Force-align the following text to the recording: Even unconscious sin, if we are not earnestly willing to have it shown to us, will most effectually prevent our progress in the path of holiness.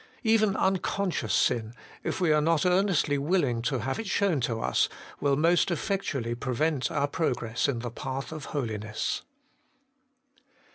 Even 0.23 0.55
unconscious 0.57 1.31
sin, 1.31 1.75
if 2.03 2.19
we 2.19 2.31
are 2.31 2.41
not 2.41 2.65
earnestly 2.65 3.19
willing 3.19 3.61
to 3.61 3.81
have 3.81 3.99
it 3.99 4.07
shown 4.07 4.41
to 4.41 4.59
us, 4.59 4.89
will 5.19 5.35
most 5.35 5.69
effectually 5.69 6.33
prevent 6.33 6.89
our 6.89 7.07
progress 7.07 7.67
in 7.67 7.77
the 7.77 7.91
path 7.91 8.31
of 8.31 8.45
holiness. 8.45 9.21